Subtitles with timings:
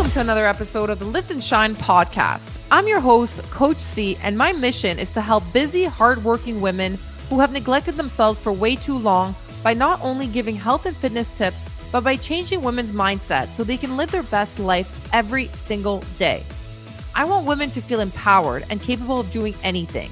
[0.00, 2.56] Welcome to another episode of the Lift and Shine podcast.
[2.70, 7.38] I'm your host, Coach C, and my mission is to help busy, hardworking women who
[7.38, 11.68] have neglected themselves for way too long by not only giving health and fitness tips,
[11.92, 16.44] but by changing women's mindset so they can live their best life every single day.
[17.14, 20.10] I want women to feel empowered and capable of doing anything.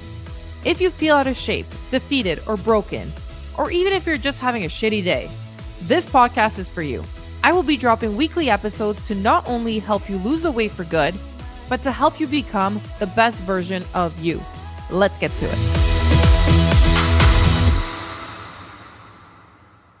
[0.65, 3.11] If you feel out of shape, defeated, or broken,
[3.57, 5.31] or even if you're just having a shitty day,
[5.81, 7.03] this podcast is for you.
[7.41, 10.83] I will be dropping weekly episodes to not only help you lose the weight for
[10.83, 11.15] good,
[11.69, 14.43] but to help you become the best version of you.
[14.89, 15.57] Let's get to it.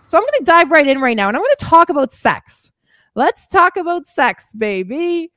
[0.07, 2.11] So, I'm going to dive right in right now and I'm going to talk about
[2.11, 2.71] sex.
[3.15, 5.31] Let's talk about sex, baby.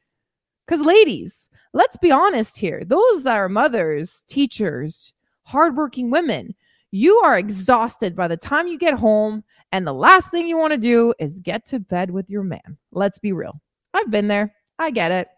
[0.67, 2.83] Because, ladies, let's be honest here.
[2.85, 6.55] Those that are mothers, teachers, hardworking women,
[6.93, 9.43] you are exhausted by the time you get home,
[9.73, 12.77] and the last thing you want to do is get to bed with your man.
[12.93, 13.61] Let's be real.
[13.95, 14.55] I've been there.
[14.79, 15.29] I get it.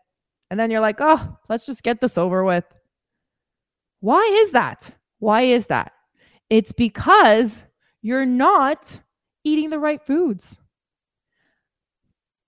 [0.50, 2.64] And then you're like, oh, let's just get this over with.
[4.00, 4.90] Why is that?
[5.20, 5.92] Why is that?
[6.50, 7.60] It's because
[8.02, 9.00] you're not
[9.44, 10.58] eating the right foods.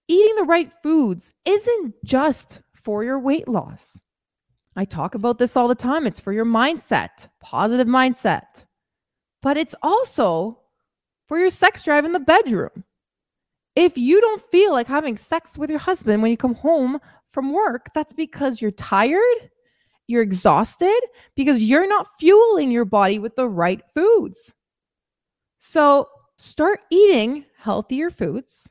[0.09, 4.01] Eating the right foods isn't just for your weight loss.
[4.75, 6.07] I talk about this all the time.
[6.07, 8.65] It's for your mindset, positive mindset
[9.47, 10.59] but it's also
[11.29, 12.83] for your sex drive in the bedroom.
[13.77, 16.99] If you don't feel like having sex with your husband when you come home
[17.31, 19.51] from work, that's because you're tired,
[20.09, 21.01] you're exhausted,
[21.37, 24.53] because you're not fueling your body with the right foods.
[25.61, 26.09] So
[26.39, 28.69] start eating healthier foods,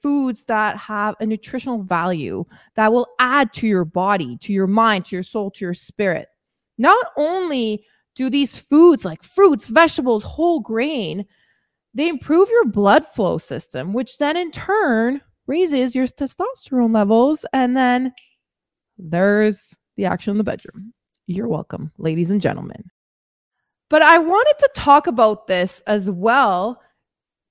[0.00, 5.04] foods that have a nutritional value that will add to your body, to your mind,
[5.04, 6.28] to your soul, to your spirit.
[6.78, 11.24] Not only do these foods like fruits, vegetables, whole grain,
[11.94, 17.44] they improve your blood flow system, which then in turn raises your testosterone levels.
[17.52, 18.12] And then
[18.98, 20.92] there's the action in the bedroom.
[21.26, 22.84] You're welcome, ladies and gentlemen.
[23.90, 26.80] But I wanted to talk about this as well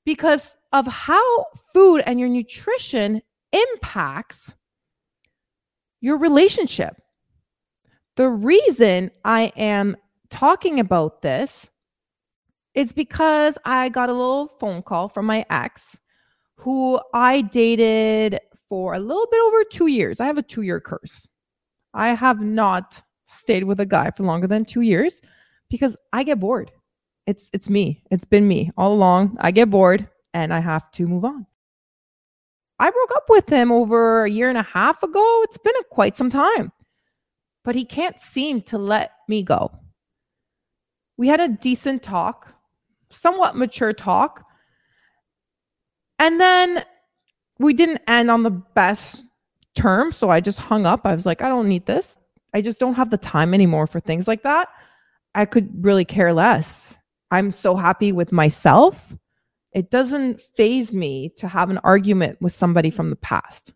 [0.05, 3.21] because of how food and your nutrition
[3.51, 4.53] impacts
[6.01, 6.95] your relationship.
[8.17, 9.95] The reason I am
[10.33, 11.69] talking about this
[12.73, 15.99] is because I got a little phone call from my ex
[16.55, 20.19] who I dated for a little bit over two years.
[20.19, 21.27] I have a two year curse.
[21.94, 25.21] I have not stayed with a guy for longer than two years
[25.69, 26.71] because I get bored.
[27.27, 28.03] It's it's me.
[28.09, 29.38] It's been me all along.
[29.39, 31.45] I get bored and I have to move on.
[32.79, 35.41] I broke up with him over a year and a half ago.
[35.44, 36.71] It's been a, quite some time.
[37.63, 39.71] But he can't seem to let me go
[41.23, 42.53] we had a decent talk,
[43.09, 44.45] somewhat mature talk.
[46.19, 46.84] And then
[47.59, 49.23] we didn't end on the best
[49.73, 50.12] term.
[50.12, 51.06] So I just hung up.
[51.06, 52.17] I was like, I don't need this.
[52.53, 54.67] I just don't have the time anymore for things like that.
[55.33, 56.97] I could really care less.
[57.31, 59.16] I'm so happy with myself.
[59.72, 63.72] It doesn't phase me to have an argument with somebody from the past.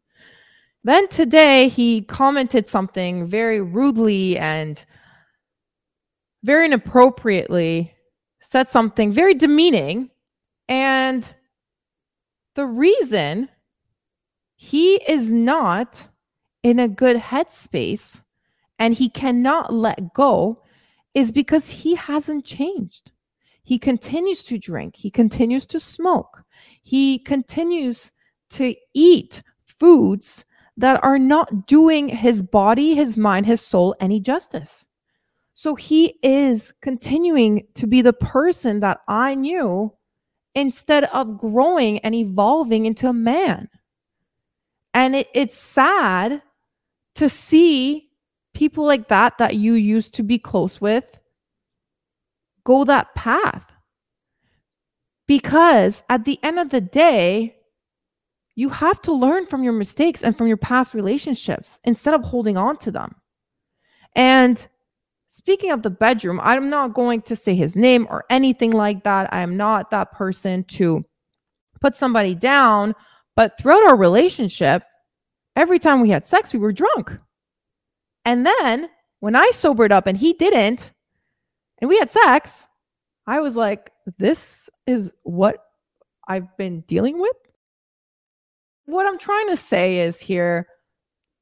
[0.83, 4.85] Then today he commented something very rudely and
[6.43, 7.93] very inappropriately
[8.39, 10.09] said something very demeaning.
[10.69, 11.35] And
[12.55, 13.49] the reason
[14.55, 16.07] he is not
[16.63, 18.21] in a good headspace
[18.79, 20.63] and he cannot let go
[21.13, 23.11] is because he hasn't changed.
[23.63, 26.43] He continues to drink, he continues to smoke,
[26.81, 28.11] he continues
[28.51, 30.45] to eat foods
[30.77, 34.85] that are not doing his body, his mind, his soul any justice.
[35.59, 39.91] So he is continuing to be the person that I knew
[40.53, 43.67] instead of growing and evolving into a man.
[44.93, 46.43] And it, it's sad
[47.15, 48.11] to see
[48.53, 51.19] people like that, that you used to be close with,
[52.63, 53.65] go that path.
[55.25, 57.55] Because at the end of the day,
[58.53, 62.57] you have to learn from your mistakes and from your past relationships instead of holding
[62.57, 63.15] on to them.
[64.15, 64.67] And
[65.37, 69.31] Speaking of the bedroom, I'm not going to say his name or anything like that.
[69.31, 71.05] I am not that person to
[71.79, 72.95] put somebody down.
[73.35, 74.81] But throughout our relationship,
[75.55, 77.15] every time we had sex, we were drunk.
[78.25, 78.89] And then
[79.19, 80.91] when I sobered up and he didn't,
[81.77, 82.65] and we had sex,
[83.27, 85.63] I was like, this is what
[86.27, 87.37] I've been dealing with.
[88.85, 90.67] What I'm trying to say is here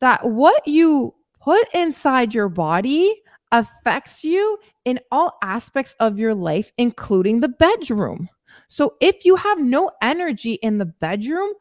[0.01, 3.21] that what you put inside your body
[3.59, 8.29] affects you in all aspects of your life, including the bedroom.
[8.67, 11.53] So if you have no energy in the bedroom,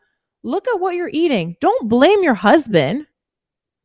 [0.43, 1.57] look at what you're eating.
[1.61, 3.07] Don't blame your husband.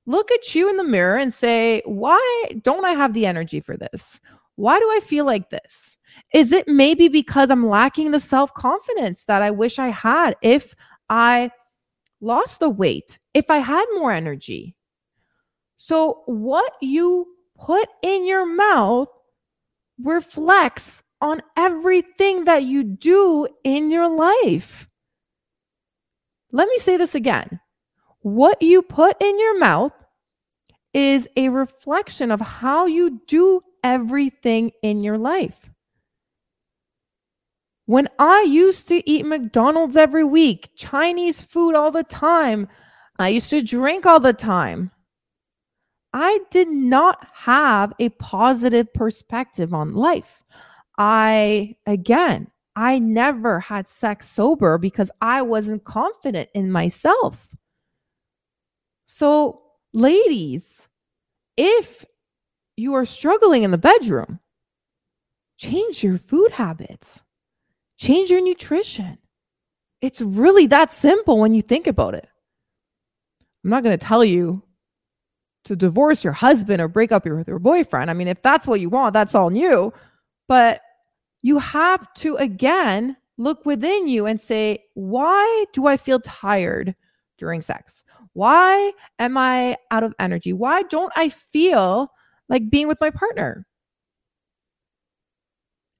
[0.05, 3.77] Look at you in the mirror and say, why don't I have the energy for
[3.77, 4.19] this?
[4.55, 5.97] Why do I feel like this?
[6.33, 10.75] Is it maybe because I'm lacking the self confidence that I wish I had if
[11.09, 11.51] I
[12.21, 14.75] lost the weight, if I had more energy?
[15.77, 17.27] So, what you
[17.59, 19.09] put in your mouth
[20.01, 24.87] reflects on everything that you do in your life.
[26.51, 27.59] Let me say this again.
[28.21, 29.93] What you put in your mouth
[30.93, 35.69] is a reflection of how you do everything in your life.
[37.85, 42.67] When I used to eat McDonald's every week, Chinese food all the time,
[43.17, 44.91] I used to drink all the time.
[46.13, 50.43] I did not have a positive perspective on life.
[50.97, 57.55] I, again, I never had sex sober because I wasn't confident in myself.
[59.07, 59.61] So,
[59.93, 60.87] ladies,
[61.57, 62.05] if
[62.77, 64.39] you are struggling in the bedroom,
[65.57, 67.21] change your food habits,
[67.97, 69.17] change your nutrition.
[70.01, 72.27] It's really that simple when you think about it.
[73.63, 74.63] I'm not going to tell you
[75.65, 78.09] to divorce your husband or break up your, your boyfriend.
[78.09, 79.93] I mean, if that's what you want, that's all new.
[80.47, 80.81] But
[81.41, 86.95] you have to, again, look within you and say, why do I feel tired
[87.37, 88.03] during sex?
[88.33, 90.53] Why am I out of energy?
[90.53, 92.11] Why don't I feel
[92.47, 93.65] like being with my partner?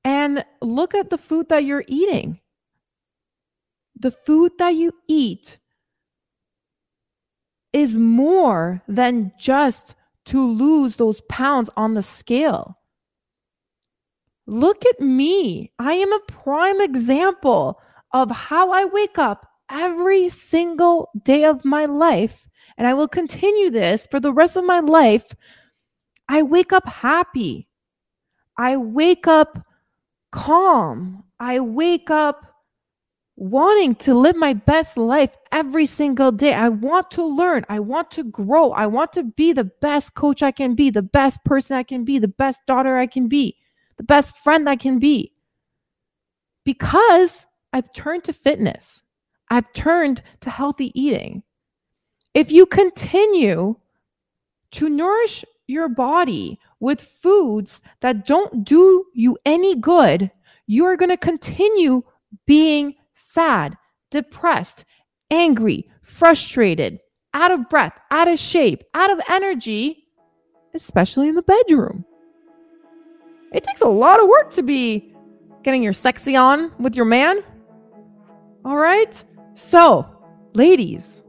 [0.03, 2.39] And look at the food that you're eating.
[4.00, 5.57] The food that you eat
[7.74, 9.95] is more than just
[10.25, 12.77] to lose those pounds on the scale.
[14.45, 15.71] Look at me.
[15.77, 17.80] I am a prime example
[18.13, 22.48] of how I wake up every single day of my life.
[22.77, 25.25] And I will continue this for the rest of my life.
[26.27, 27.68] I wake up happy.
[28.57, 29.60] I wake up
[30.31, 31.24] calm.
[31.39, 32.49] I wake up
[33.39, 36.53] wanting to live my best life every single day.
[36.53, 37.65] I want to learn.
[37.69, 38.71] I want to grow.
[38.71, 42.03] I want to be the best coach I can be, the best person I can
[42.03, 43.56] be, the best daughter I can be,
[43.95, 45.33] the best friend I can be.
[46.65, 49.03] Because I've turned to fitness,
[49.50, 51.42] I've turned to healthy eating.
[52.33, 53.77] If you continue
[54.71, 60.30] to nourish your body with foods that don't do you any good,
[60.68, 62.03] you are going to continue
[62.45, 62.95] being
[63.27, 63.77] sad,
[64.12, 64.86] depressed,
[65.30, 67.00] angry, frustrated,
[67.33, 70.06] out of breath, out of shape, out of energy,
[70.74, 72.06] especially in the bedroom.
[73.54, 75.13] It takes a lot of work to be
[75.63, 77.42] getting your sexy on with your man.
[78.66, 79.24] All right?
[79.56, 80.06] So,
[80.54, 81.24] ladies,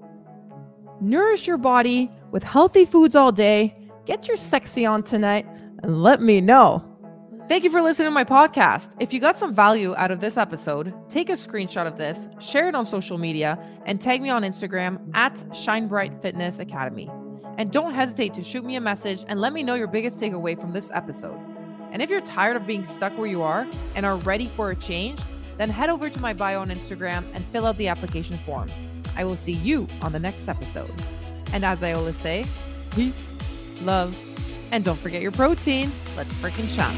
[1.01, 3.77] nourish your body with healthy foods all day.
[4.07, 5.47] Get your sexy on tonight
[5.83, 6.90] and let me know
[7.51, 8.95] Thank you for listening to my podcast.
[9.01, 12.69] If you got some value out of this episode, take a screenshot of this, share
[12.69, 17.11] it on social media, and tag me on Instagram at Shine Bright Fitness Academy.
[17.59, 20.57] And don't hesitate to shoot me a message and let me know your biggest takeaway
[20.61, 21.41] from this episode.
[21.91, 23.67] And if you're tired of being stuck where you are
[23.97, 25.19] and are ready for a change,
[25.59, 28.71] then head over to my bio on Instagram and fill out the application form.
[29.17, 30.93] I will see you on the next episode.
[31.53, 32.45] And as I always say,
[32.93, 33.21] peace,
[33.83, 34.17] love,
[34.73, 35.91] and don't forget your protein.
[36.17, 36.95] Let's freaking shop.